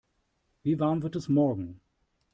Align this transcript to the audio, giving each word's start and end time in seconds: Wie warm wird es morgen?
Wie 0.63 0.79
warm 0.79 1.03
wird 1.03 1.15
es 1.15 1.29
morgen? 1.29 1.79